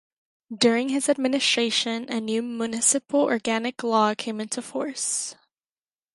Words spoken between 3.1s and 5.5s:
Organic Law came into force.